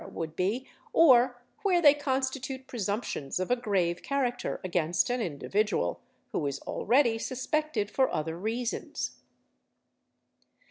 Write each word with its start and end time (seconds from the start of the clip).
would 0.11 0.35
be, 0.35 0.67
or 0.93 1.43
where 1.61 1.79
they 1.79 1.93
constitute 1.93 2.65
presumptions 2.65 3.39
of 3.39 3.51
a 3.51 3.55
grave 3.55 4.01
charac 4.01 4.39
ter 4.39 4.59
against 4.63 5.11
an 5.11 5.21
individual 5.21 6.01
who 6.31 6.47
is 6.47 6.59
already 6.61 7.19
suspected 7.19 7.91
for 7.91 8.11
other 8.11 8.35
reasons. 8.35 9.19